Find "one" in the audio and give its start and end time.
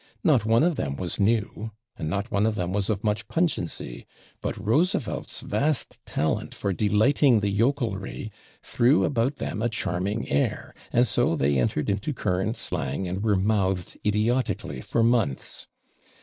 0.45-0.63, 2.31-2.47